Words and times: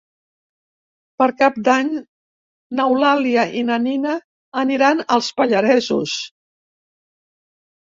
Per 1.21 1.27
Cap 1.41 1.59
d'Any 1.67 1.91
n'Eulàlia 2.79 3.45
i 3.61 3.63
na 3.71 3.79
Nina 3.87 4.19
aniran 4.67 5.07
als 5.21 5.33
Pallaresos. 5.41 6.21